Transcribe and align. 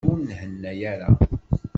Ur 0.09 0.17
nhenna 0.27 0.71
ara. 0.91 1.09